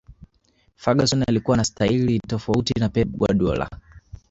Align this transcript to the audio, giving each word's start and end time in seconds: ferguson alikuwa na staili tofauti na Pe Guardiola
ferguson 0.75 1.23
alikuwa 1.27 1.57
na 1.57 1.63
staili 1.63 2.19
tofauti 2.19 2.73
na 2.79 2.89
Pe 2.89 3.05
Guardiola 3.05 3.69